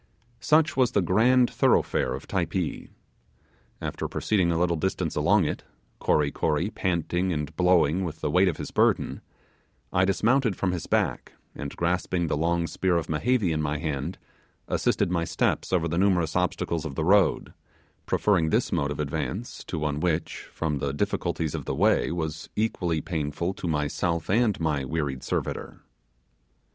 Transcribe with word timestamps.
Such 0.39 0.75
was 0.75 0.93
the 0.93 1.01
grand 1.03 1.47
thoroughfare 1.47 2.15
of 2.15 2.27
Typee. 2.27 2.89
After 3.79 4.07
proceeding 4.07 4.51
a 4.51 4.57
little 4.59 4.75
distance 4.75 5.15
along 5.15 5.45
it 5.45 5.63
Kory 5.99 6.31
Kory 6.31 6.71
panting 6.71 7.31
and 7.31 7.55
blowing 7.55 8.03
with 8.03 8.19
the 8.19 8.31
weight 8.31 8.47
of 8.47 8.57
his 8.57 8.71
burden 8.71 9.21
I 9.93 10.03
dismounted 10.05 10.55
from 10.55 10.71
his 10.71 10.87
back, 10.87 11.33
and 11.53 11.75
grasping 11.77 12.25
the 12.25 12.35
long 12.35 12.65
spear 12.65 12.97
of 12.97 13.09
Mehevi 13.09 13.51
in 13.51 13.61
my 13.61 13.77
hand, 13.77 14.17
assisted 14.67 15.11
my 15.11 15.23
steps 15.23 15.71
over 15.71 15.87
the 15.87 15.99
numerous 15.99 16.35
obstacles 16.35 16.83
of 16.83 16.95
the 16.95 17.05
road; 17.05 17.53
preferring 18.07 18.49
this 18.49 18.71
mode 18.71 18.89
of 18.89 18.99
advance 18.99 19.63
to 19.65 19.77
one 19.77 19.99
which, 19.99 20.49
from 20.51 20.79
the 20.79 20.93
difficulties 20.93 21.53
of 21.53 21.65
the 21.65 21.75
way, 21.75 22.11
was 22.11 22.49
equally 22.55 23.01
painful 23.01 23.53
to 23.53 23.67
myself 23.67 24.31
and 24.31 24.59
my 24.59 24.83
wearied 24.83 25.21
servitor. 25.21 25.81